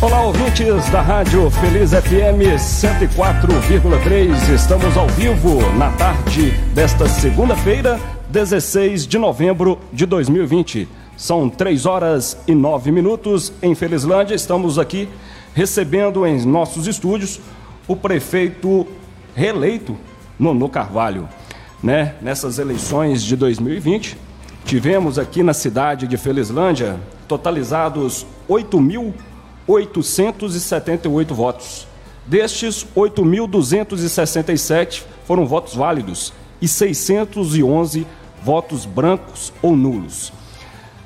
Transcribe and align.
Olá, 0.00 0.22
ouvintes 0.22 0.88
da 0.90 1.02
Rádio 1.02 1.50
Feliz 1.50 1.90
FM 1.90 2.54
104,3. 2.56 4.54
Estamos 4.54 4.96
ao 4.96 5.08
vivo 5.08 5.58
na 5.72 5.90
tarde 5.90 6.52
desta 6.72 7.08
segunda-feira, 7.08 7.98
16 8.28 9.08
de 9.08 9.18
novembro 9.18 9.76
de 9.92 10.06
2020. 10.06 10.86
São 11.16 11.50
3 11.50 11.84
horas 11.84 12.38
e 12.46 12.54
9 12.54 12.92
minutos 12.92 13.52
em 13.60 13.74
Felizlândia. 13.74 14.36
Estamos 14.36 14.78
aqui 14.78 15.08
recebendo 15.52 16.24
em 16.24 16.46
nossos 16.46 16.86
estúdios 16.86 17.40
o 17.88 17.96
prefeito 17.96 18.86
reeleito, 19.34 19.96
Nono 20.38 20.68
Carvalho. 20.68 21.28
Né? 21.82 22.14
Nessas 22.22 22.60
eleições 22.60 23.20
de 23.24 23.34
2020, 23.34 24.16
tivemos 24.64 25.18
aqui 25.18 25.42
na 25.42 25.52
cidade 25.52 26.06
de 26.06 26.16
Felizlândia 26.16 27.00
totalizados 27.26 28.24
8.878 29.68 31.34
votos. 31.34 31.86
Destes, 32.26 32.86
8.267 32.96 35.04
foram 35.24 35.46
votos 35.46 35.74
válidos 35.74 36.32
e 36.60 36.66
611 36.66 38.04
votos 38.42 38.84
brancos 38.86 39.52
ou 39.62 39.76
nulos. 39.76 40.32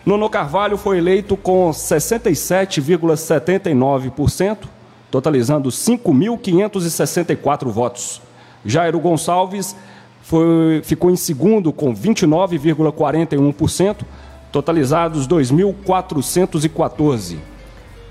Nono 0.05 0.29
Carvalho 0.29 0.77
foi 0.77 0.99
eleito 0.99 1.37
com 1.37 1.71
67,79%, 1.71 4.59
totalizando 5.11 5.69
5.564 5.69 7.69
votos. 7.69 8.21
Jairo 8.65 8.99
Gonçalves 9.01 9.77
foi, 10.23 10.81
ficou 10.85 11.11
em 11.11 11.17
segundo 11.17 11.73
com 11.73 11.93
29,41%, 11.95 13.99
totalizados 14.51 15.29
2.414. 15.29 17.52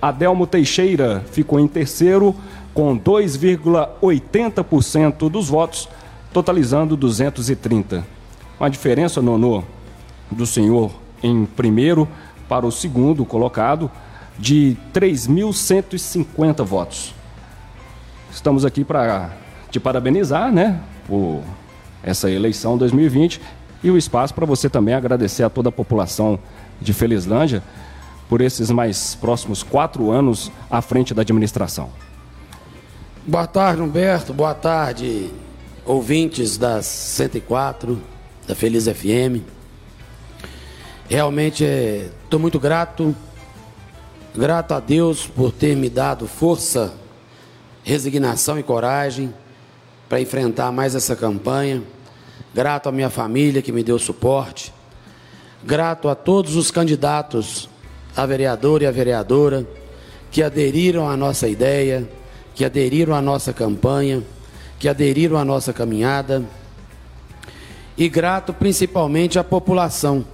Adelmo 0.02 0.48
Teixeira 0.48 1.24
ficou 1.32 1.60
em 1.60 1.68
terceiro 1.68 2.36
com 2.74 2.98
2,80% 2.98 5.30
dos 5.30 5.48
votos, 5.48 5.88
totalizando 6.34 6.98
230. 6.98 8.04
Uma 8.60 8.70
diferença, 8.70 9.22
Nono, 9.22 9.64
do 10.32 10.46
senhor 10.46 10.92
em 11.22 11.46
primeiro 11.46 12.08
para 12.50 12.66
o 12.66 12.72
segundo 12.72 13.24
colocado 13.26 13.92
de 14.40 14.78
3.150 14.94 16.64
votos. 16.64 17.14
Estamos 18.32 18.64
aqui 18.66 18.84
para 18.84 19.30
te 19.70 19.80
parabenizar, 19.80 20.52
né, 20.52 20.82
por 21.08 21.44
essa 22.02 22.32
eleição 22.32 22.76
2020 22.78 23.40
e 23.84 23.92
o 23.92 23.98
espaço 23.98 24.34
para 24.34 24.46
você 24.46 24.70
também 24.70 24.94
agradecer 24.94 25.44
a 25.44 25.50
toda 25.50 25.70
a 25.70 25.72
população 25.72 26.40
de 26.80 26.94
Felizlândia 26.94 27.64
por 28.32 28.40
esses 28.40 28.72
mais 28.72 29.14
próximos 29.14 29.62
quatro 29.62 30.10
anos 30.10 30.50
à 30.70 30.82
frente 30.82 31.14
da 31.14 31.22
administração. 31.22 31.90
Boa 33.28 33.46
tarde, 33.46 33.82
Humberto. 33.82 34.34
Boa 34.34 34.54
tarde, 34.54 35.30
ouvintes 35.86 36.58
das 36.58 36.86
104, 36.86 38.02
da 38.48 38.56
Feliz 38.56 38.86
FM. 38.86 39.44
Realmente 41.10 41.66
estou 41.66 42.40
é, 42.40 42.42
muito 42.42 42.58
grato, 42.58 43.14
grato 44.34 44.76
a 44.76 44.80
Deus 44.80 45.28
por 45.28 45.52
ter 45.52 45.76
me 45.76 45.90
dado 45.90 46.26
força, 46.26 46.94
resignação 47.84 48.58
e 48.58 48.64
coragem 48.64 49.34
para 50.08 50.22
enfrentar 50.22 50.72
mais 50.72 50.96
essa 50.96 51.18
campanha. 51.18 51.84
Grato 52.56 52.88
à 52.88 52.94
minha 52.94 53.10
família 53.10 53.62
que 53.62 53.74
me 53.74 53.84
deu 53.84 54.00
suporte. 54.00 54.74
Grato 55.66 56.08
a 56.08 56.16
todos 56.16 56.56
os 56.56 56.72
candidatos 56.72 57.70
a 58.16 58.26
vereador 58.26 58.82
e 58.82 58.86
a 58.86 58.92
vereadora 58.92 59.66
que 60.30 60.42
aderiram 60.42 61.10
à 61.10 61.18
nossa 61.18 61.48
ideia, 61.48 62.08
que 62.56 62.64
aderiram 62.64 63.14
à 63.14 63.22
nossa 63.22 63.52
campanha, 63.52 64.24
que 64.80 64.88
aderiram 64.88 65.38
à 65.38 65.46
nossa 65.46 65.74
caminhada. 65.74 66.44
E 67.98 68.08
grato 68.10 68.54
principalmente 68.54 69.38
à 69.38 69.44
população 69.44 70.26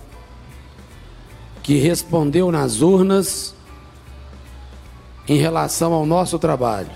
que 1.64 1.80
respondeu 1.80 2.52
nas 2.52 2.82
urnas 2.82 3.54
em 5.28 5.38
relação 5.38 5.94
ao 5.94 6.06
nosso 6.06 6.40
trabalho. 6.40 6.90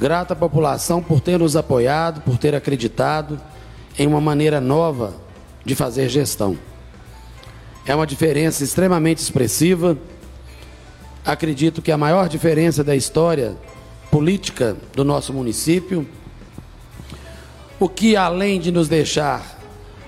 Grato 0.00 0.32
à 0.32 0.36
população 0.36 1.00
por 1.00 1.20
ter 1.20 1.38
nos 1.38 1.54
apoiado, 1.54 2.22
por 2.22 2.36
ter 2.36 2.54
acreditado 2.54 3.40
em 3.96 4.06
uma 4.06 4.20
maneira 4.20 4.60
nova 4.60 5.14
de 5.64 5.76
fazer 5.76 6.08
gestão. 6.08 6.58
É 7.84 7.94
uma 7.94 8.06
diferença 8.06 8.62
extremamente 8.62 9.18
expressiva. 9.18 9.98
Acredito 11.24 11.82
que 11.82 11.90
a 11.90 11.98
maior 11.98 12.28
diferença 12.28 12.84
da 12.84 12.94
história 12.94 13.56
política 14.10 14.76
do 14.94 15.04
nosso 15.04 15.32
município, 15.32 16.06
o 17.80 17.88
que 17.88 18.14
além 18.14 18.60
de 18.60 18.70
nos 18.70 18.88
deixar 18.88 19.58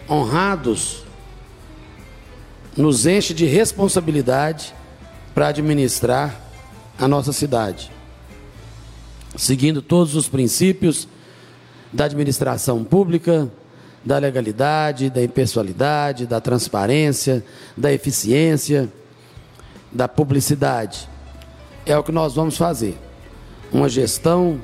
honrados 0.08 1.04
nos 2.76 3.06
enche 3.06 3.34
de 3.34 3.46
responsabilidade 3.46 4.74
para 5.34 5.48
administrar 5.48 6.40
a 6.96 7.08
nossa 7.08 7.32
cidade, 7.32 7.90
seguindo 9.36 9.82
todos 9.82 10.14
os 10.14 10.28
princípios 10.28 11.08
da 11.92 12.04
administração 12.04 12.84
pública, 12.84 13.50
da 14.04 14.18
legalidade, 14.18 15.10
da 15.10 15.22
impessoalidade, 15.22 16.26
da 16.26 16.40
transparência, 16.40 17.44
da 17.76 17.92
eficiência, 17.92 18.88
da 19.90 20.06
publicidade. 20.06 21.08
É 21.86 21.96
o 21.96 22.02
que 22.02 22.12
nós 22.12 22.34
vamos 22.34 22.56
fazer. 22.56 22.98
Uma 23.72 23.88
gestão 23.88 24.60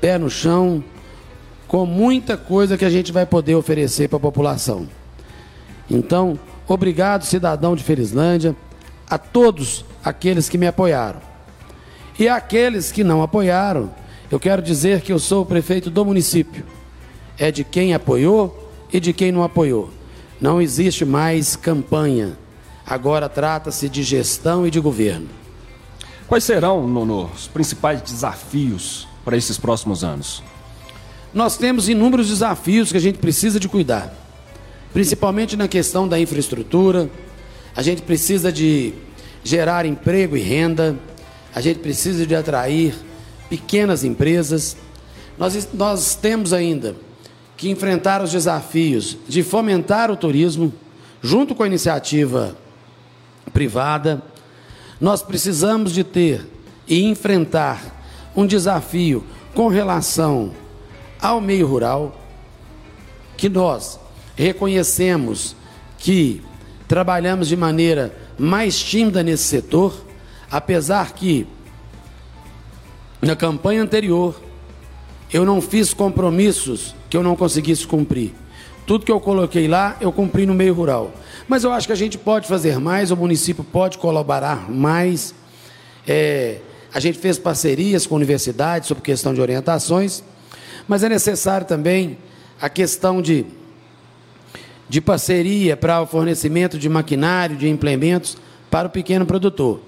pé 0.00 0.18
no 0.18 0.28
chão, 0.28 0.82
com 1.68 1.86
muita 1.86 2.36
coisa 2.36 2.76
que 2.76 2.84
a 2.84 2.90
gente 2.90 3.12
vai 3.12 3.24
poder 3.24 3.54
oferecer 3.54 4.08
para 4.08 4.18
a 4.18 4.20
população. 4.20 4.88
Então, 5.88 6.38
Obrigado, 6.72 7.24
cidadão 7.24 7.74
de 7.74 7.82
Felizlândia, 7.82 8.56
a 9.08 9.18
todos 9.18 9.84
aqueles 10.02 10.48
que 10.48 10.56
me 10.56 10.66
apoiaram. 10.66 11.20
E 12.18 12.28
aqueles 12.28 12.92
que 12.92 13.02
não 13.02 13.22
apoiaram, 13.22 13.90
eu 14.30 14.38
quero 14.38 14.62
dizer 14.62 15.00
que 15.00 15.12
eu 15.12 15.18
sou 15.18 15.42
o 15.42 15.46
prefeito 15.46 15.90
do 15.90 16.04
município. 16.04 16.64
É 17.38 17.50
de 17.50 17.64
quem 17.64 17.92
apoiou 17.92 18.61
e 18.92 19.00
de 19.00 19.12
quem 19.12 19.32
não 19.32 19.42
apoiou. 19.42 19.90
Não 20.40 20.60
existe 20.60 21.04
mais 21.04 21.56
campanha. 21.56 22.36
Agora 22.84 23.28
trata-se 23.28 23.88
de 23.88 24.02
gestão 24.02 24.66
e 24.66 24.70
de 24.70 24.80
governo. 24.80 25.28
Quais 26.26 26.44
serão, 26.44 26.86
Nono, 26.86 27.30
os 27.34 27.46
principais 27.46 28.02
desafios 28.02 29.06
para 29.24 29.36
esses 29.36 29.56
próximos 29.56 30.02
anos? 30.02 30.42
Nós 31.32 31.56
temos 31.56 31.88
inúmeros 31.88 32.28
desafios 32.28 32.90
que 32.90 32.98
a 32.98 33.00
gente 33.00 33.18
precisa 33.18 33.58
de 33.58 33.68
cuidar 33.68 34.22
principalmente 34.92 35.56
na 35.56 35.66
questão 35.66 36.06
da 36.06 36.20
infraestrutura. 36.20 37.10
A 37.74 37.82
gente 37.82 38.02
precisa 38.02 38.52
de 38.52 38.92
gerar 39.42 39.86
emprego 39.86 40.36
e 40.36 40.40
renda, 40.40 40.96
a 41.54 41.60
gente 41.60 41.80
precisa 41.80 42.26
de 42.26 42.34
atrair 42.34 42.94
pequenas 43.48 44.04
empresas. 44.04 44.76
Nós, 45.38 45.68
nós 45.72 46.14
temos 46.14 46.52
ainda 46.52 46.94
que 47.62 47.70
enfrentar 47.70 48.20
os 48.20 48.32
desafios 48.32 49.16
de 49.28 49.40
fomentar 49.40 50.10
o 50.10 50.16
turismo, 50.16 50.74
junto 51.22 51.54
com 51.54 51.62
a 51.62 51.66
iniciativa 51.68 52.56
privada. 53.52 54.20
Nós 55.00 55.22
precisamos 55.22 55.92
de 55.92 56.02
ter 56.02 56.44
e 56.88 57.04
enfrentar 57.04 58.02
um 58.34 58.48
desafio 58.48 59.24
com 59.54 59.68
relação 59.68 60.52
ao 61.20 61.40
meio 61.40 61.68
rural, 61.68 62.20
que 63.36 63.48
nós 63.48 63.96
reconhecemos 64.34 65.54
que 65.98 66.42
trabalhamos 66.88 67.46
de 67.46 67.56
maneira 67.56 68.12
mais 68.36 68.76
tímida 68.76 69.22
nesse 69.22 69.44
setor, 69.44 70.04
apesar 70.50 71.12
que 71.12 71.46
na 73.20 73.36
campanha 73.36 73.84
anterior 73.84 74.34
eu 75.32 75.44
não 75.44 75.60
fiz 75.60 75.94
compromissos 75.94 76.94
que 77.08 77.16
eu 77.16 77.22
não 77.22 77.34
conseguisse 77.34 77.86
cumprir. 77.86 78.32
Tudo 78.86 79.04
que 79.04 79.12
eu 79.12 79.20
coloquei 79.20 79.68
lá, 79.68 79.96
eu 80.00 80.12
cumpri 80.12 80.44
no 80.44 80.54
meio 80.54 80.74
rural. 80.74 81.12
Mas 81.48 81.64
eu 81.64 81.72
acho 81.72 81.86
que 81.86 81.92
a 81.92 81.96
gente 81.96 82.18
pode 82.18 82.48
fazer 82.48 82.78
mais, 82.78 83.10
o 83.10 83.16
município 83.16 83.64
pode 83.64 83.98
colaborar 83.98 84.70
mais. 84.70 85.34
É, 86.06 86.58
a 86.92 87.00
gente 87.00 87.18
fez 87.18 87.38
parcerias 87.38 88.06
com 88.06 88.14
universidades 88.16 88.88
sobre 88.88 89.02
questão 89.02 89.32
de 89.32 89.40
orientações, 89.40 90.22
mas 90.86 91.02
é 91.02 91.08
necessário 91.08 91.66
também 91.66 92.18
a 92.60 92.68
questão 92.68 93.22
de 93.22 93.46
de 94.92 95.00
parceria 95.00 95.74
para 95.74 96.02
o 96.02 96.06
fornecimento 96.06 96.78
de 96.78 96.86
maquinário, 96.86 97.56
de 97.56 97.66
implementos 97.66 98.36
para 98.70 98.88
o 98.88 98.90
pequeno 98.90 99.24
produtor. 99.24 99.80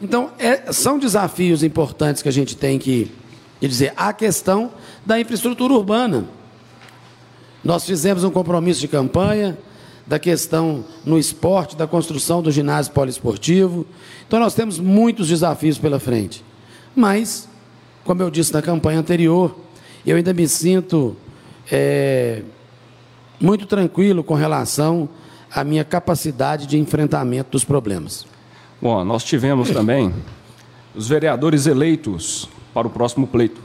Então, 0.00 0.30
é, 0.38 0.72
são 0.72 0.96
desafios 0.96 1.64
importantes 1.64 2.22
que 2.22 2.28
a 2.28 2.32
gente 2.32 2.56
tem 2.56 2.78
que, 2.78 3.10
que 3.60 3.68
dizer. 3.68 3.92
A 3.96 4.12
questão 4.12 4.70
da 5.04 5.18
infraestrutura 5.18 5.72
urbana. 5.72 6.26
Nós 7.62 7.84
fizemos 7.84 8.24
um 8.24 8.30
compromisso 8.30 8.80
de 8.80 8.88
campanha 8.88 9.56
da 10.06 10.18
questão 10.18 10.84
no 11.04 11.18
esporte, 11.18 11.76
da 11.76 11.86
construção 11.86 12.42
do 12.42 12.50
ginásio 12.50 12.92
poliesportivo. 12.92 13.86
Então 14.26 14.38
nós 14.38 14.54
temos 14.54 14.78
muitos 14.78 15.28
desafios 15.28 15.78
pela 15.78 15.98
frente. 15.98 16.44
Mas, 16.94 17.48
como 18.04 18.22
eu 18.22 18.30
disse 18.30 18.52
na 18.52 18.60
campanha 18.60 19.00
anterior, 19.00 19.56
eu 20.06 20.16
ainda 20.16 20.34
me 20.34 20.46
sinto 20.46 21.16
é, 21.70 22.42
muito 23.40 23.66
tranquilo 23.66 24.22
com 24.22 24.34
relação 24.34 25.08
à 25.50 25.64
minha 25.64 25.84
capacidade 25.84 26.66
de 26.66 26.78
enfrentamento 26.78 27.52
dos 27.52 27.64
problemas. 27.64 28.26
Bom, 28.80 29.02
nós 29.04 29.24
tivemos 29.24 29.70
também 29.70 30.12
os 30.94 31.08
vereadores 31.08 31.66
eleitos 31.66 32.48
para 32.74 32.86
o 32.88 32.90
próximo 32.90 33.26
pleito. 33.26 33.60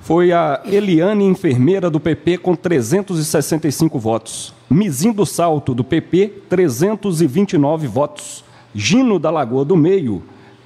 Foi 0.00 0.32
a 0.32 0.60
Eliane, 0.66 1.24
enfermeira 1.24 1.88
do 1.88 1.98
PP, 1.98 2.36
com 2.38 2.54
365 2.54 3.98
votos. 3.98 4.52
Mizim 4.68 5.12
do 5.12 5.24
Salto, 5.24 5.72
do 5.72 5.82
PP, 5.82 6.42
329 6.50 7.86
votos. 7.86 8.44
Gino 8.74 9.18
da 9.18 9.30
Lagoa 9.30 9.64
do 9.64 9.76
Meio, 9.76 10.22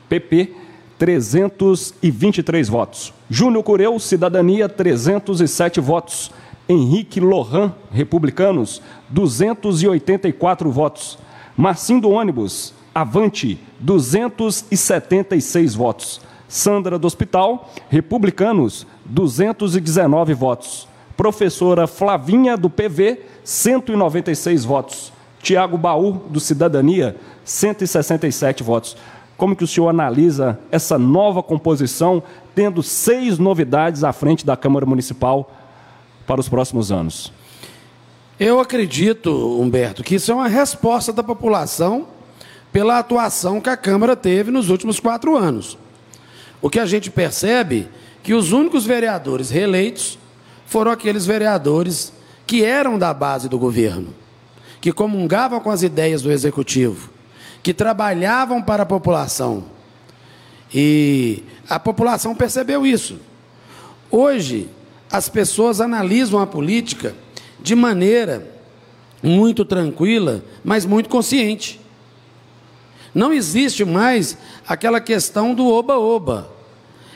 PP, 0.08 0.54
323 0.98 2.68
votos. 2.68 3.14
Júnior 3.30 3.62
Cureu, 3.62 3.96
Cidadania, 4.00 4.68
307 4.68 5.80
votos. 5.80 6.32
Henrique 6.68 7.20
Lohan, 7.20 7.72
Republicanos, 7.92 8.82
284 9.08 10.70
votos. 10.70 11.16
Marcinho 11.56 12.00
do 12.00 12.10
Ônibus, 12.10 12.74
Avante, 12.94 13.58
276 13.80 15.74
votos. 15.74 16.20
Sandra 16.48 16.98
do 16.98 17.06
Hospital, 17.06 17.70
Republicanos, 17.90 18.86
219 19.04 20.32
votos. 20.32 20.88
Professora 21.16 21.86
Flavinha 21.86 22.56
do 22.56 22.70
PV, 22.70 23.20
196 23.44 24.64
votos. 24.64 25.12
Tiago 25.42 25.76
Baú 25.76 26.12
do 26.30 26.40
Cidadania, 26.40 27.16
167 27.44 28.62
votos. 28.62 28.96
Como 29.36 29.54
que 29.54 29.62
o 29.62 29.68
senhor 29.68 29.88
analisa 29.88 30.58
essa 30.70 30.98
nova 30.98 31.42
composição, 31.42 32.22
tendo 32.54 32.82
seis 32.82 33.38
novidades 33.38 34.02
à 34.02 34.12
frente 34.12 34.44
da 34.44 34.56
Câmara 34.56 34.84
Municipal 34.84 35.50
para 36.26 36.40
os 36.40 36.48
próximos 36.48 36.90
anos? 36.90 37.32
Eu 38.38 38.58
acredito, 38.60 39.30
Humberto, 39.60 40.02
que 40.02 40.16
isso 40.16 40.32
é 40.32 40.34
uma 40.34 40.48
resposta 40.48 41.12
da 41.12 41.22
população 41.22 42.06
pela 42.72 42.98
atuação 42.98 43.60
que 43.60 43.70
a 43.70 43.76
Câmara 43.76 44.14
teve 44.14 44.50
nos 44.50 44.70
últimos 44.70 45.00
quatro 45.00 45.36
anos. 45.36 45.78
O 46.60 46.68
que 46.68 46.80
a 46.80 46.86
gente 46.86 47.10
percebe 47.10 47.88
que 48.22 48.34
os 48.34 48.52
únicos 48.52 48.84
vereadores 48.84 49.50
reeleitos 49.50 50.18
foram 50.66 50.90
aqueles 50.90 51.24
vereadores 51.24 52.12
que 52.46 52.64
eram 52.64 52.98
da 52.98 53.12
base 53.14 53.48
do 53.48 53.58
governo, 53.58 54.14
que 54.80 54.92
comungavam 54.92 55.60
com 55.60 55.70
as 55.70 55.82
ideias 55.82 56.22
do 56.22 56.32
executivo, 56.32 57.10
que 57.62 57.72
trabalhavam 57.72 58.62
para 58.62 58.82
a 58.82 58.86
população. 58.86 59.64
E 60.72 61.42
a 61.68 61.78
população 61.78 62.34
percebeu 62.34 62.86
isso. 62.86 63.18
Hoje, 64.10 64.68
as 65.10 65.28
pessoas 65.28 65.80
analisam 65.80 66.40
a 66.40 66.46
política 66.46 67.14
de 67.60 67.74
maneira 67.74 68.46
muito 69.22 69.64
tranquila, 69.64 70.44
mas 70.62 70.84
muito 70.84 71.08
consciente. 71.08 71.80
Não 73.14 73.32
existe 73.32 73.84
mais 73.84 74.36
aquela 74.66 75.00
questão 75.00 75.54
do 75.54 75.66
oba-oba. 75.66 76.50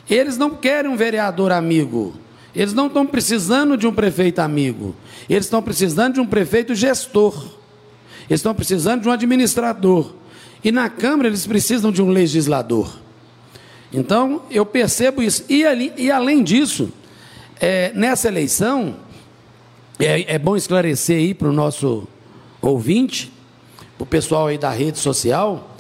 Eles 0.09 0.37
não 0.37 0.51
querem 0.51 0.91
um 0.91 0.97
vereador 0.97 1.53
amigo. 1.53 2.15
Eles 2.55 2.75
não 2.75 2.87
estão 2.87 3.07
precisando 3.07 3.77
de 3.77 3.87
um 3.87 3.95
prefeito 3.95 4.41
amigo. 4.41 4.95
Eles 5.29 5.47
estão 5.47 5.63
precisando 5.63 6.15
de 6.15 6.21
um 6.21 6.27
prefeito 6.27 6.75
gestor. 6.75 7.35
Eles 8.29 8.41
estão 8.41 8.55
precisando 8.55 9.03
de 9.03 9.09
um 9.09 9.13
administrador. 9.13 10.13
E 10.63 10.71
na 10.71 10.89
Câmara 10.89 11.29
eles 11.29 11.47
precisam 11.47 11.91
de 11.91 12.03
um 12.03 12.11
legislador. 12.11 13.01
Então, 13.93 14.43
eu 14.51 14.65
percebo 14.65 15.23
isso. 15.23 15.45
E, 15.49 15.65
ali, 15.65 15.93
e 15.97 16.11
além 16.11 16.43
disso, 16.43 16.91
é, 17.61 17.93
nessa 17.95 18.29
eleição, 18.29 18.97
é, 19.99 20.35
é 20.35 20.39
bom 20.39 20.57
esclarecer 20.57 21.19
aí 21.19 21.35
para 21.35 21.49
o 21.49 21.53
nosso 21.53 22.07
ouvinte, 22.61 23.33
para 23.97 24.05
o 24.05 24.07
pessoal 24.07 24.47
aí 24.47 24.57
da 24.57 24.71
rede 24.71 24.99
social, 24.99 25.72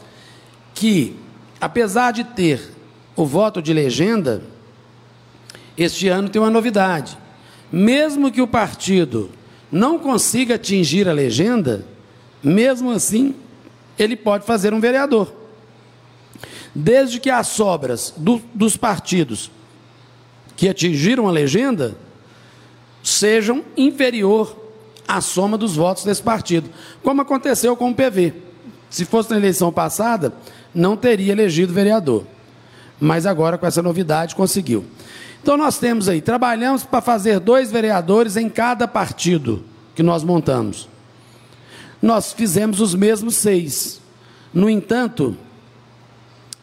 que, 0.82 1.14
apesar 1.60 2.10
de 2.10 2.24
ter 2.24 2.72
o 3.14 3.24
voto 3.24 3.62
de 3.62 3.72
legenda, 3.72 4.42
este 5.78 6.08
ano 6.08 6.28
tem 6.28 6.42
uma 6.42 6.50
novidade. 6.50 7.16
Mesmo 7.70 8.32
que 8.32 8.42
o 8.42 8.48
partido 8.48 9.30
não 9.70 9.96
consiga 9.96 10.56
atingir 10.56 11.08
a 11.08 11.12
legenda, 11.12 11.86
mesmo 12.42 12.90
assim, 12.90 13.32
ele 13.96 14.16
pode 14.16 14.44
fazer 14.44 14.74
um 14.74 14.80
vereador. 14.80 15.32
Desde 16.74 17.20
que 17.20 17.30
as 17.30 17.46
sobras 17.46 18.12
do, 18.16 18.42
dos 18.52 18.76
partidos 18.76 19.52
que 20.56 20.68
atingiram 20.68 21.28
a 21.28 21.30
legenda 21.30 21.94
sejam 23.04 23.62
inferior 23.76 24.56
à 25.06 25.20
soma 25.20 25.56
dos 25.56 25.76
votos 25.76 26.02
desse 26.02 26.22
partido, 26.24 26.68
como 27.04 27.22
aconteceu 27.22 27.76
com 27.76 27.90
o 27.90 27.94
PV. 27.94 28.50
Se 28.92 29.06
fosse 29.06 29.30
na 29.30 29.38
eleição 29.38 29.72
passada, 29.72 30.34
não 30.74 30.96
teria 30.96 31.32
elegido 31.32 31.72
vereador. 31.72 32.24
Mas 33.00 33.26
agora, 33.26 33.58
com 33.58 33.66
essa 33.66 33.82
novidade, 33.82 34.34
conseguiu. 34.34 34.84
Então, 35.42 35.56
nós 35.56 35.78
temos 35.78 36.08
aí, 36.08 36.20
trabalhamos 36.20 36.84
para 36.84 37.00
fazer 37.00 37.40
dois 37.40 37.70
vereadores 37.72 38.36
em 38.36 38.48
cada 38.48 38.86
partido 38.86 39.64
que 39.94 40.02
nós 40.02 40.22
montamos. 40.22 40.88
Nós 42.00 42.32
fizemos 42.32 42.80
os 42.80 42.94
mesmos 42.94 43.34
seis. 43.36 44.00
No 44.54 44.70
entanto, 44.70 45.36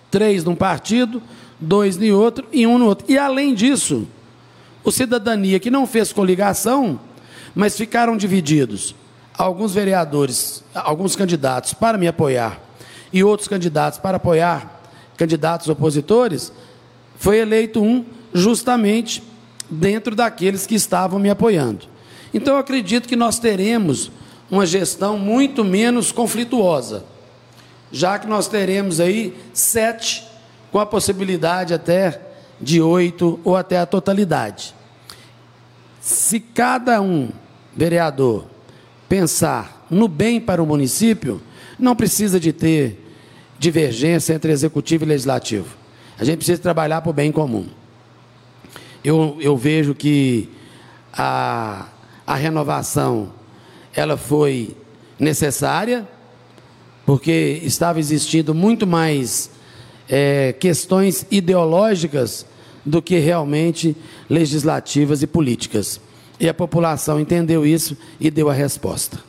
três 0.10 0.44
num 0.44 0.56
partido, 0.56 1.22
dois 1.60 2.02
em 2.02 2.12
outro 2.12 2.48
e 2.52 2.66
um 2.66 2.78
no 2.78 2.86
outro. 2.86 3.06
E 3.10 3.18
além 3.18 3.54
disso, 3.54 4.08
o 4.84 4.92
cidadania 4.92 5.60
que 5.60 5.70
não 5.70 5.86
fez 5.86 6.14
coligação, 6.14 7.00
mas 7.54 7.76
ficaram 7.76 8.16
divididos. 8.16 8.96
Alguns 9.38 9.74
vereadores, 9.74 10.64
alguns 10.74 11.16
candidatos 11.16 11.74
para 11.74 11.98
me 11.98 12.08
apoiar 12.08 12.69
e 13.12 13.24
outros 13.24 13.48
candidatos 13.48 14.00
para 14.00 14.18
apoiar 14.18 14.82
candidatos 15.18 15.68
opositores, 15.68 16.52
foi 17.18 17.40
eleito 17.40 17.82
um 17.82 18.06
justamente 18.34 19.22
dentro 19.70 20.16
daqueles 20.16 20.66
que 20.66 20.76
estavam 20.76 21.20
me 21.20 21.30
apoiando. 21.30 21.86
Então 22.34 22.54
eu 22.54 22.60
acredito 22.60 23.08
que 23.08 23.16
nós 23.16 23.40
teremos 23.40 24.12
uma 24.50 24.66
gestão 24.66 25.18
muito 25.18 25.63
menos 25.63 26.12
conflituosa, 26.12 27.04
já 27.92 28.18
que 28.18 28.28
nós 28.28 28.48
teremos 28.48 29.00
aí 29.00 29.36
sete, 29.54 30.28
com 30.72 30.80
a 30.80 30.86
possibilidade 30.86 31.74
até 31.74 32.22
de 32.62 32.82
oito 32.82 33.39
ou 33.44 33.56
até 33.56 33.80
a 33.80 33.86
totalidade. 33.86 34.75
Se 36.00 36.39
cada 36.39 37.01
um 37.01 37.30
vereador 37.75 38.46
pensar 39.08 39.86
no 39.89 40.08
bem 40.08 40.39
para 40.39 40.62
o 40.62 40.66
município, 40.66 41.42
não 41.78 41.96
precisa 41.96 42.39
de 42.39 42.54
ter 42.54 42.99
divergência 43.60 44.34
entre 44.34 44.51
executivo 44.51 45.04
e 45.04 45.08
legislativo. 45.08 45.75
A 46.18 46.24
gente 46.24 46.38
precisa 46.38 46.62
trabalhar 46.62 47.01
para 47.01 47.10
o 47.10 47.13
bem 47.13 47.32
comum. 47.32 47.68
Eu, 49.04 49.38
eu 49.39 49.56
vejo 49.56 49.94
que 49.94 50.50
a, 51.13 51.88
a 52.25 52.36
renovação 52.36 53.32
ela 53.94 54.18
foi 54.18 54.75
necessária, 55.20 56.08
porque 57.06 57.62
estava 57.63 58.00
existindo 58.00 58.54
muito 58.54 58.88
mais 58.88 59.51
é, 60.08 60.54
questões 60.54 61.25
ideológicas 61.30 62.46
do 62.86 63.01
que 63.01 63.18
realmente 63.20 63.96
legislativas 64.30 65.22
e 65.22 65.28
políticas. 65.28 66.00
E 66.39 66.48
a 66.48 66.54
população 66.54 67.20
entendeu 67.20 67.66
isso 67.66 67.98
e 68.20 68.32
deu 68.32 68.50
a 68.50 68.54
resposta. 68.54 69.28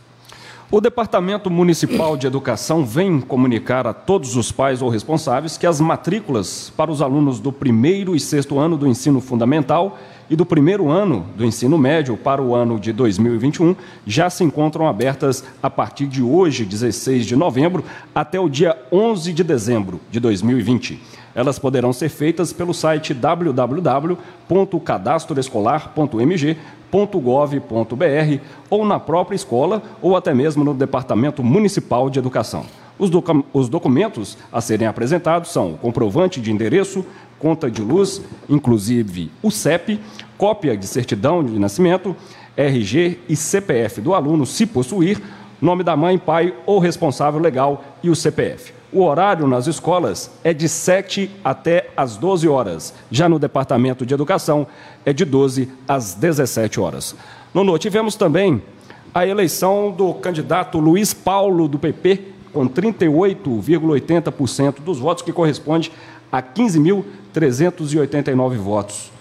O 0.72 0.80
Departamento 0.80 1.50
Municipal 1.50 2.16
de 2.16 2.28
Educação 2.28 2.84
vem 2.84 3.20
comunicar 3.20 3.88
a 3.88 3.92
todos 3.92 4.36
os 4.36 4.52
pais 4.52 4.80
ou 4.80 4.88
responsáveis 4.88 5.58
que 5.58 5.66
as 5.66 5.80
matrículas 5.80 6.72
para 6.76 6.92
os 6.92 7.02
alunos 7.02 7.40
do 7.40 7.50
primeiro 7.50 8.14
e 8.14 8.20
sexto 8.20 8.56
ano 8.56 8.76
do 8.76 8.86
ensino 8.86 9.20
fundamental 9.20 9.98
e 10.30 10.36
do 10.36 10.46
primeiro 10.46 10.88
ano 10.88 11.26
do 11.34 11.44
ensino 11.44 11.76
médio 11.76 12.16
para 12.16 12.40
o 12.40 12.54
ano 12.54 12.78
de 12.78 12.92
2021 12.92 13.74
já 14.06 14.30
se 14.30 14.44
encontram 14.44 14.86
abertas 14.86 15.42
a 15.60 15.68
partir 15.68 16.06
de 16.06 16.22
hoje, 16.22 16.64
16 16.64 17.26
de 17.26 17.34
novembro, 17.34 17.84
até 18.14 18.38
o 18.38 18.48
dia 18.48 18.78
11 18.92 19.32
de 19.32 19.42
dezembro 19.42 20.00
de 20.08 20.20
2020. 20.20 21.02
Elas 21.34 21.58
poderão 21.58 21.92
ser 21.92 22.10
feitas 22.10 22.52
pelo 22.52 22.72
site 22.72 23.12
www.cadastroescolar.mg.gov.br 26.90 28.42
ou 28.68 28.84
na 28.84 28.98
própria 28.98 29.36
escola 29.36 29.82
ou 30.02 30.16
até 30.16 30.34
mesmo 30.34 30.64
no 30.64 30.74
Departamento 30.74 31.42
Municipal 31.42 32.10
de 32.10 32.18
Educação. 32.18 32.64
Os, 32.98 33.08
docu 33.08 33.44
os 33.52 33.68
documentos 33.68 34.36
a 34.52 34.60
serem 34.60 34.86
apresentados 34.86 35.50
são 35.50 35.74
comprovante 35.74 36.40
de 36.40 36.52
endereço, 36.52 37.04
conta 37.38 37.70
de 37.70 37.80
luz, 37.80 38.20
inclusive 38.48 39.30
o 39.42 39.50
CEP, 39.50 39.98
cópia 40.36 40.76
de 40.76 40.86
certidão 40.86 41.42
de 41.42 41.58
nascimento, 41.58 42.14
RG 42.56 43.18
e 43.28 43.36
CPF 43.36 44.00
do 44.00 44.12
aluno, 44.12 44.44
se 44.44 44.66
possuir, 44.66 45.20
nome 45.60 45.82
da 45.82 45.96
mãe, 45.96 46.18
pai 46.18 46.54
ou 46.66 46.78
responsável 46.78 47.40
legal 47.40 47.82
e 48.02 48.10
o 48.10 48.16
CPF. 48.16 48.79
O 48.92 49.04
horário 49.04 49.46
nas 49.46 49.68
escolas 49.68 50.32
é 50.42 50.52
de 50.52 50.68
7 50.68 51.30
até 51.44 51.90
às 51.96 52.16
12 52.16 52.48
horas. 52.48 52.92
Já 53.08 53.28
no 53.28 53.38
Departamento 53.38 54.04
de 54.04 54.12
Educação 54.12 54.66
é 55.04 55.12
de 55.12 55.24
12 55.24 55.68
às 55.86 56.14
17 56.14 56.80
horas. 56.80 57.14
Nono, 57.54 57.78
tivemos 57.78 58.16
também 58.16 58.60
a 59.14 59.24
eleição 59.24 59.92
do 59.92 60.12
candidato 60.14 60.80
Luiz 60.80 61.14
Paulo 61.14 61.68
do 61.68 61.78
PP 61.78 62.30
com 62.52 62.68
38,80% 62.68 64.80
dos 64.80 64.98
votos, 64.98 65.22
que 65.22 65.32
corresponde 65.32 65.92
a 66.32 66.42
15.389 66.42 68.56
votos 68.56 69.12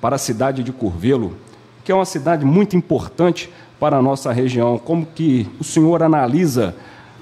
para 0.00 0.14
a 0.14 0.18
cidade 0.18 0.62
de 0.62 0.70
Curvelo, 0.72 1.36
que 1.84 1.90
é 1.90 1.94
uma 1.94 2.04
cidade 2.04 2.44
muito 2.44 2.76
importante 2.76 3.50
para 3.80 3.96
a 3.96 4.02
nossa 4.02 4.32
região. 4.32 4.78
Como 4.78 5.04
que 5.04 5.48
o 5.58 5.64
senhor 5.64 6.00
analisa 6.02 6.76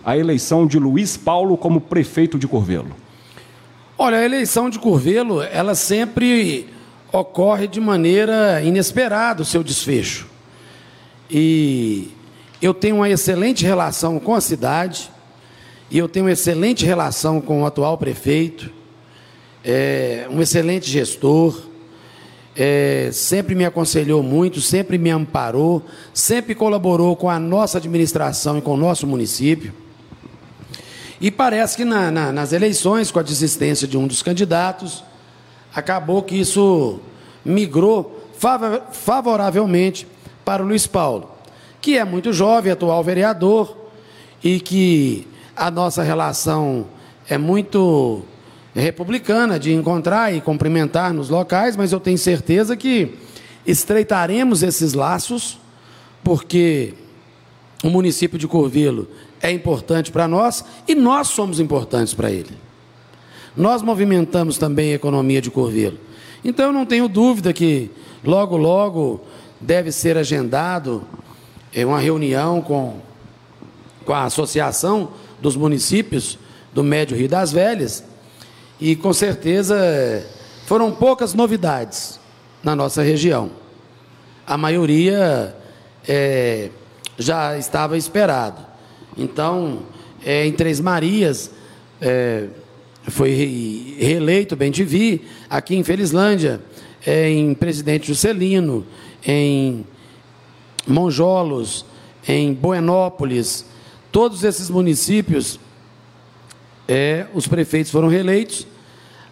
a 0.04 0.16
eleição 0.16 0.66
de 0.66 0.78
Luiz 0.78 1.16
Paulo 1.16 1.56
como 1.56 1.80
prefeito 1.80 2.38
de 2.38 2.46
Curvelo? 2.46 2.94
Olha, 3.96 4.18
a 4.18 4.24
eleição 4.24 4.68
de 4.68 4.78
Curvelo, 4.78 5.40
ela 5.40 5.74
sempre 5.74 6.68
ocorre 7.12 7.66
de 7.66 7.80
maneira 7.80 8.60
inesperada 8.62 9.42
o 9.42 9.44
seu 9.44 9.62
desfecho. 9.62 10.26
E 11.30 12.08
eu 12.60 12.74
tenho 12.74 12.96
uma 12.96 13.08
excelente 13.08 13.64
relação 13.64 14.18
com 14.18 14.34
a 14.34 14.40
cidade, 14.40 15.10
e 15.90 15.96
eu 15.96 16.08
tenho 16.08 16.26
uma 16.26 16.32
excelente 16.32 16.84
relação 16.84 17.40
com 17.40 17.62
o 17.62 17.66
atual 17.66 17.96
prefeito, 17.96 18.70
é, 19.64 20.26
um 20.30 20.42
excelente 20.42 20.90
gestor, 20.90 21.58
é, 22.56 23.10
sempre 23.12 23.54
me 23.54 23.64
aconselhou 23.64 24.22
muito, 24.22 24.60
sempre 24.60 24.98
me 24.98 25.10
amparou, 25.10 25.82
sempre 26.12 26.54
colaborou 26.54 27.16
com 27.16 27.30
a 27.30 27.38
nossa 27.38 27.78
administração 27.78 28.58
e 28.58 28.60
com 28.60 28.74
o 28.74 28.76
nosso 28.76 29.06
município. 29.06 29.83
E 31.24 31.30
parece 31.30 31.78
que 31.78 31.86
na, 31.86 32.10
na, 32.10 32.30
nas 32.30 32.52
eleições, 32.52 33.10
com 33.10 33.18
a 33.18 33.22
desistência 33.22 33.88
de 33.88 33.96
um 33.96 34.06
dos 34.06 34.22
candidatos, 34.22 35.02
acabou 35.74 36.22
que 36.22 36.38
isso 36.38 37.00
migrou 37.42 38.28
favoravelmente 38.92 40.06
para 40.44 40.62
o 40.62 40.66
Luiz 40.66 40.86
Paulo, 40.86 41.30
que 41.80 41.96
é 41.96 42.04
muito 42.04 42.30
jovem, 42.30 42.70
atual 42.70 43.02
vereador, 43.02 43.74
e 44.42 44.60
que 44.60 45.26
a 45.56 45.70
nossa 45.70 46.02
relação 46.02 46.88
é 47.26 47.38
muito 47.38 48.22
republicana 48.74 49.58
de 49.58 49.72
encontrar 49.72 50.30
e 50.34 50.42
cumprimentar 50.42 51.14
nos 51.14 51.30
locais, 51.30 51.74
mas 51.74 51.90
eu 51.90 52.00
tenho 52.00 52.18
certeza 52.18 52.76
que 52.76 53.14
estreitaremos 53.66 54.62
esses 54.62 54.92
laços, 54.92 55.58
porque 56.22 56.92
o 57.84 57.90
município 57.90 58.38
de 58.38 58.48
Corvilo 58.48 59.06
é 59.42 59.52
importante 59.52 60.10
para 60.10 60.26
nós 60.26 60.64
e 60.88 60.94
nós 60.94 61.28
somos 61.28 61.60
importantes 61.60 62.14
para 62.14 62.30
ele. 62.30 62.56
Nós 63.54 63.82
movimentamos 63.82 64.56
também 64.56 64.92
a 64.92 64.94
economia 64.94 65.42
de 65.42 65.50
Corvelo. 65.50 65.98
Então 66.42 66.64
eu 66.64 66.72
não 66.72 66.86
tenho 66.86 67.06
dúvida 67.08 67.52
que 67.52 67.90
logo, 68.24 68.56
logo 68.56 69.20
deve 69.60 69.92
ser 69.92 70.16
agendado 70.16 71.04
é, 71.74 71.84
uma 71.84 72.00
reunião 72.00 72.62
com, 72.62 72.96
com 74.06 74.14
a 74.14 74.24
Associação 74.24 75.10
dos 75.38 75.54
Municípios 75.54 76.38
do 76.72 76.82
Médio 76.82 77.14
Rio 77.14 77.28
das 77.28 77.52
Velhas 77.52 78.02
e 78.80 78.96
com 78.96 79.12
certeza 79.12 80.26
foram 80.64 80.90
poucas 80.90 81.34
novidades 81.34 82.18
na 82.62 82.74
nossa 82.74 83.02
região. 83.02 83.50
A 84.46 84.56
maioria 84.56 85.54
é, 86.08 86.70
já 87.18 87.56
estava 87.58 87.96
esperado. 87.96 88.60
Então, 89.16 89.82
é, 90.24 90.46
em 90.46 90.52
Três 90.52 90.80
Marias, 90.80 91.50
é, 92.00 92.46
foi 93.08 93.96
reeleito 93.98 94.56
bem 94.56 94.70
te 94.70 94.84
vi, 94.84 95.22
aqui 95.48 95.76
em 95.76 95.84
Felizlândia, 95.84 96.60
é, 97.04 97.28
em 97.28 97.54
Presidente 97.54 98.06
Juscelino, 98.06 98.86
em 99.26 99.86
Monjolos, 100.86 101.84
em 102.26 102.52
Buenópolis, 102.52 103.66
todos 104.10 104.44
esses 104.44 104.70
municípios, 104.70 105.60
é, 106.88 107.26
os 107.34 107.46
prefeitos 107.46 107.90
foram 107.90 108.08
reeleitos, 108.08 108.66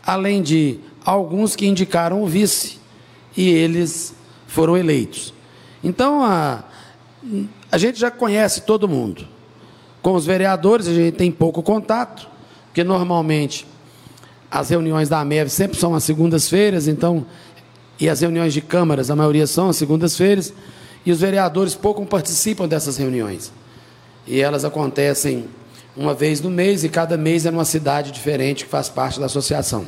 além 0.05 0.43
de 0.43 0.79
alguns 1.05 1.57
que 1.57 1.67
indicaram 1.67 2.23
o 2.23 2.27
vice, 2.27 2.79
e 3.37 3.49
eles 3.49 4.15
foram 4.47 4.77
eleitos. 4.77 5.33
Então, 5.83 6.23
a, 6.23 6.65
a 7.73 7.79
gente 7.79 7.99
já 7.99 8.11
conhece 8.11 8.61
todo 8.61 8.87
mundo. 8.87 9.27
Com 10.03 10.13
os 10.13 10.27
vereadores, 10.27 10.87
a 10.87 10.93
gente 10.93 11.17
tem 11.17 11.33
pouco 11.33 11.63
contato, 11.63 12.29
porque 12.67 12.85
normalmente 12.85 13.67
as 14.51 14.69
reuniões 14.69 15.09
da 15.09 15.25
MEV 15.25 15.49
sempre 15.49 15.79
são 15.79 15.95
às 15.95 16.05
segundas-feiras, 16.05 16.87
então, 16.87 17.25
e 17.99 18.11
as 18.11 18.21
reuniões 18.21 18.53
de 18.53 18.61
câmaras, 18.61 19.11
a 19.11 19.17
maioria 19.17 19.47
são 19.47 19.71
às 19.71 19.77
segundas-feiras, 19.77 20.53
e 21.07 21.11
os 21.11 21.21
vereadores 21.21 21.75
pouco 21.75 22.05
participam 22.05 22.69
dessas 22.69 22.99
reuniões. 22.99 23.51
E 24.27 24.39
elas 24.39 24.67
acontecem 24.67 25.47
uma 25.97 26.13
vez 26.13 26.43
no 26.43 26.51
mês, 26.51 26.85
e 26.85 26.91
cada 26.91 27.17
mês 27.17 27.47
é 27.47 27.51
numa 27.51 27.65
cidade 27.65 28.13
diferente 28.13 28.65
que 28.65 28.71
faz 28.71 28.91
parte 28.91 29.19
da 29.19 29.27
associação. 29.27 29.87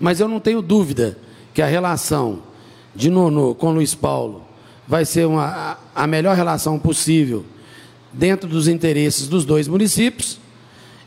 Mas 0.00 0.18
eu 0.18 0.26
não 0.26 0.40
tenho 0.40 0.60
dúvida 0.60 1.16
que 1.54 1.62
a 1.62 1.66
relação 1.66 2.42
de 2.96 3.10
Nono 3.10 3.54
com 3.54 3.70
Luiz 3.70 3.94
Paulo 3.94 4.42
vai 4.92 5.06
ser 5.06 5.26
uma, 5.26 5.78
a 5.94 6.06
melhor 6.06 6.36
relação 6.36 6.78
possível 6.78 7.46
dentro 8.12 8.46
dos 8.46 8.68
interesses 8.68 9.26
dos 9.26 9.42
dois 9.42 9.66
municípios. 9.66 10.38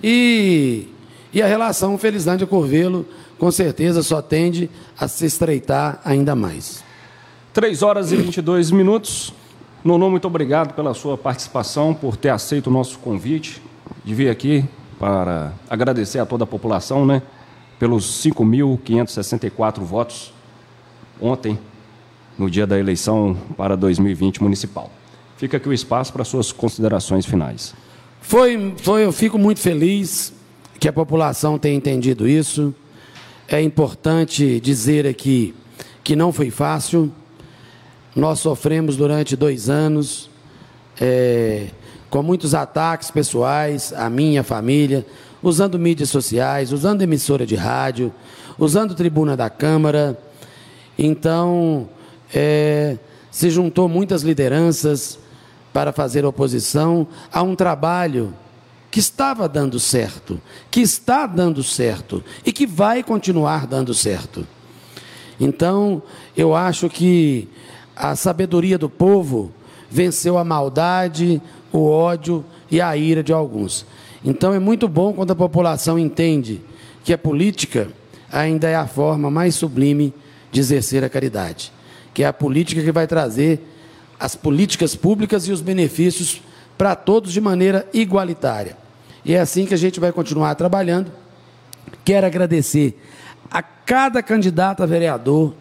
E, 0.04 0.88
e 1.32 1.39
a 1.39 1.46
relação 1.46 1.96
Felizlândia-Corvelo, 1.96 3.06
com 3.38 3.51
certeza, 3.51 4.01
só 4.01 4.24
tende 4.24 4.72
a 5.00 5.08
se 5.08 5.27
estreitar 5.27 6.01
ainda 6.04 6.36
mais. 6.36 6.84
3 7.54 7.84
horas 7.84 8.12
e 8.12 8.15
22 8.15 8.72
minutos. 8.72 9.32
Nono, 9.84 10.10
muito 10.10 10.25
obrigado 10.25 10.74
pela 10.74 10.96
sua 10.96 11.15
participação, 11.15 11.94
por 11.94 12.18
ter 12.18 12.30
aceito 12.30 12.72
o 12.72 12.74
nosso 12.74 12.98
convite 12.98 13.62
de 14.04 14.15
vir 14.15 14.32
aqui 14.32 14.65
para 14.98 15.54
agradecer 15.70 16.18
a 16.18 16.25
toda 16.25 16.44
a 16.44 16.48
população, 16.48 17.06
né, 17.06 17.22
pelos 17.77 18.04
5.564 18.25 19.82
votos 19.82 20.34
ontem, 21.22 21.60
no 22.38 22.50
dia 22.50 22.68
da 22.68 22.77
eleição 22.77 23.38
para 23.56 23.75
2020 23.75 24.42
municipal. 24.42 24.92
Fica 25.38 25.58
aqui 25.58 25.68
o 25.68 25.74
espaço 25.74 26.13
para 26.13 26.24
suas 26.24 26.51
considerações 26.51 27.25
finais. 27.25 27.74
Foi, 28.22 28.74
foi, 28.77 29.06
eu 29.06 29.12
fico 29.12 29.38
muito 29.38 29.60
feliz 29.60 30.34
que 30.80 30.88
a 30.88 30.94
população 30.94 31.60
tenha 31.60 31.75
entendido 31.75 32.27
isso. 32.27 32.74
É 33.48 33.62
importante 33.62 34.60
dizer 34.60 35.06
aqui 35.06 35.54
que 36.04 36.15
não 36.15 36.32
foi 36.32 36.50
fácil. 36.50 37.12
Nós 38.15 38.39
sofremos 38.39 38.96
durante 38.96 39.36
dois 39.36 39.70
anos 39.70 40.30
é, 41.00 41.68
com 42.10 42.24
muitos 42.24 42.56
ataques 42.56 43.12
pessoais, 43.12 43.94
a 43.94 44.10
minha 44.10 44.44
família, 44.44 45.06
usando 45.44 45.77
mídias 45.77 46.10
sociais, 46.10 46.72
usando 46.72 47.01
emissora 47.01 47.46
de 47.46 47.56
rádio, 47.56 48.13
usando 48.58 48.96
tribuna 48.96 49.36
da 49.36 49.50
Câmara. 49.50 50.18
Então, 50.98 51.89
é, 52.36 52.98
se 53.32 53.50
juntou 53.50 53.89
muitas 53.89 54.22
lideranças, 54.22 55.18
para 55.75 55.92
fazer 55.92 56.24
oposição 56.24 57.06
a 57.30 57.44
um 57.44 57.54
trabalho 57.54 58.34
que 58.89 58.98
estava 58.98 59.46
dando 59.50 59.77
certo, 59.77 60.39
que 60.72 60.80
está 60.80 61.27
dando 61.27 61.62
certo 61.62 62.24
e 62.46 62.54
que 62.54 62.65
vai 62.65 63.04
continuar 63.04 63.68
dando 63.68 63.94
certo. 63.94 64.48
Então, 65.38 66.01
eu 66.38 66.56
acho 66.56 66.88
que 66.88 67.50
a 67.94 68.15
sabedoria 68.15 68.77
do 68.77 68.89
povo 68.89 69.51
venceu 69.92 70.38
a 70.38 70.46
maldade, 70.46 71.42
o 71.74 71.89
ódio 71.89 72.46
e 72.72 72.80
a 72.80 72.96
ira 72.96 73.22
de 73.22 73.34
alguns. 73.34 73.86
Então, 74.24 74.54
é 74.54 74.60
muito 74.60 74.88
bom 74.88 75.12
quando 75.12 75.32
a 75.32 75.36
população 75.36 76.00
entende 76.00 76.62
que 77.04 77.12
a 77.12 77.18
política 77.18 77.89
ainda 78.32 78.70
é 78.70 78.75
a 78.77 78.88
forma 78.88 79.30
mais 79.30 79.56
sublime 79.56 80.13
de 80.54 80.62
exercer 80.62 81.04
a 81.04 81.10
caridade, 81.10 81.74
que 82.15 82.24
é 82.24 82.27
a 82.27 82.34
política 82.34 82.81
que 82.81 82.93
vai 82.93 83.05
trazer 83.05 83.62
as 84.17 84.36
políticas 84.36 84.95
públicas 84.95 85.50
e 85.50 85.51
os 85.51 85.60
benefícios 85.60 86.41
para 86.77 86.95
todos 86.95 87.34
de 87.34 87.41
maneira 87.41 87.86
igualitária. 87.93 88.77
E 89.25 89.34
é 89.34 89.39
assim 89.39 89.65
que 89.65 89.74
a 89.74 89.77
gente 89.77 90.00
vai 90.00 90.13
continuar 90.13 90.55
trabalhando. 90.55 91.12
Quero 92.05 92.25
agradecer 92.25 92.98
a 93.51 93.62
cada 93.62 94.24
candidato 94.24 94.81
a 94.81 94.86
vereador 94.86 95.53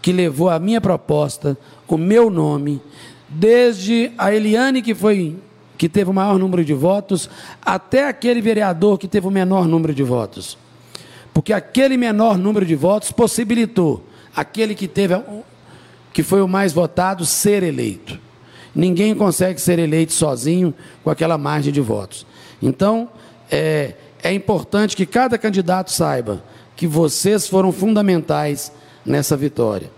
que 0.00 0.12
levou 0.12 0.48
a 0.48 0.60
minha 0.60 0.80
proposta, 0.80 1.58
o 1.88 1.98
meu 1.98 2.30
nome, 2.30 2.80
desde 3.28 4.12
a 4.16 4.32
Eliane 4.32 4.82
que 4.82 4.94
foi 4.94 5.36
que 5.76 5.88
teve 5.88 6.10
o 6.10 6.14
maior 6.14 6.38
número 6.38 6.64
de 6.64 6.74
votos, 6.74 7.28
até 7.60 8.06
aquele 8.06 8.40
vereador 8.40 8.96
que 8.96 9.08
teve 9.08 9.26
o 9.26 9.30
menor 9.30 9.66
número 9.66 9.92
de 9.92 10.04
votos. 10.04 10.56
Porque 11.34 11.52
aquele 11.52 11.96
menor 11.96 12.38
número 12.38 12.64
de 12.64 12.76
votos 12.76 13.10
possibilitou 13.10 14.04
aquele 14.36 14.74
que 14.74 14.86
teve 14.86 15.14
que 16.12 16.22
foi 16.22 16.42
o 16.42 16.48
mais 16.48 16.72
votado, 16.72 17.24
ser 17.24 17.62
eleito. 17.62 18.18
Ninguém 18.74 19.14
consegue 19.14 19.60
ser 19.60 19.78
eleito 19.78 20.12
sozinho 20.12 20.74
com 21.02 21.10
aquela 21.10 21.36
margem 21.36 21.72
de 21.72 21.80
votos. 21.80 22.26
Então, 22.62 23.08
é, 23.50 23.94
é 24.22 24.32
importante 24.32 24.96
que 24.96 25.06
cada 25.06 25.36
candidato 25.36 25.90
saiba 25.90 26.42
que 26.76 26.86
vocês 26.86 27.46
foram 27.46 27.72
fundamentais 27.72 28.72
nessa 29.04 29.36
vitória. 29.36 29.90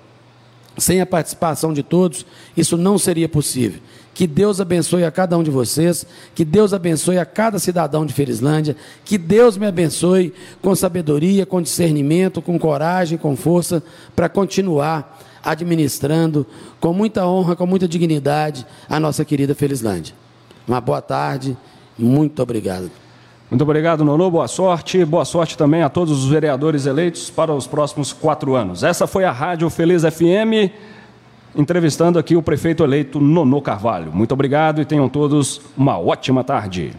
Sem 0.79 1.01
a 1.01 1.07
participação 1.07 1.73
de 1.73 1.83
todos, 1.83 2.25
isso 2.57 2.79
não 2.79 2.97
seria 2.97 3.29
possível. 3.29 3.81
Que 4.15 4.27
Deus 4.27 4.61
abençoe 4.61 5.05
a 5.05 5.11
cada 5.11 5.37
um 5.37 5.43
de 5.43 5.51
vocês, 5.51 6.07
que 6.35 6.45
Deus 6.45 6.73
abençoe 6.73 7.19
a 7.19 7.25
cada 7.25 7.59
cidadão 7.59 8.05
de 8.05 8.13
Felizlândia, 8.13 8.77
que 9.05 9.17
Deus 9.17 9.57
me 9.57 9.67
abençoe 9.67 10.33
com 10.61 10.75
sabedoria, 10.75 11.47
com 11.47 11.63
discernimento, 11.63 12.41
com 12.41 12.59
coragem, 12.59 13.19
com 13.19 13.37
força, 13.37 13.83
para 14.17 14.29
continuar 14.29 15.19
administrando 15.45 16.47
com 16.81 16.93
muita 16.93 17.27
honra, 17.27 17.57
com 17.57 17.67
muita 17.67 17.89
dignidade 17.89 18.67
a 18.89 18.99
nossa 19.01 19.25
querida 19.25 19.55
Felizlândia. 19.55 20.15
Uma 20.67 20.81
boa 20.81 21.03
tarde, 21.03 21.57
muito 21.99 22.43
obrigado. 22.43 22.91
Muito 23.51 23.63
obrigado, 23.63 24.03
Nono. 24.03 24.31
Boa 24.31 24.49
sorte. 24.49 25.05
Boa 25.05 25.27
sorte 25.27 25.59
também 25.59 25.83
a 25.83 25.91
todos 25.91 26.25
os 26.25 26.31
vereadores 26.31 26.87
eleitos 26.87 27.29
para 27.29 27.53
os 27.53 27.67
próximos 27.67 28.11
quatro 28.13 28.55
anos. 28.55 28.83
Essa 28.83 29.07
foi 29.07 29.25
a 29.25 29.31
Rádio 29.31 29.69
Feliz 29.69 30.03
FM 30.03 30.73
entrevistando 31.55 32.19
aqui 32.19 32.35
o 32.35 32.43
prefeito 32.43 32.83
eleito 32.83 33.21
Nono 33.21 33.61
Carvalho. 33.61 34.11
Muito 34.13 34.33
obrigado 34.33 34.81
e 34.81 34.87
tenham 34.87 35.09
todos 35.09 35.61
uma 35.77 35.99
ótima 35.99 36.43
tarde. 36.43 36.93